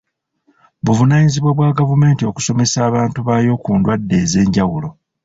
[0.85, 4.89] Buvunaanyizibwa bwa gavumenti okusomesa abantu baayo ku ndwadde ez'enjawulo.